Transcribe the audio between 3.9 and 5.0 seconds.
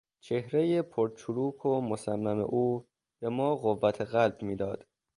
قلب میداد.